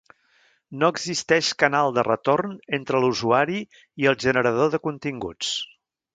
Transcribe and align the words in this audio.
No 0.83 0.87
existeix 0.93 1.49
canal 1.63 1.93
de 1.97 2.05
retorn 2.07 2.57
entre 2.79 3.03
l’usuari 3.05 3.61
i 4.05 4.11
el 4.13 4.19
generador 4.27 4.75
de 4.77 4.83
continguts. 4.89 5.55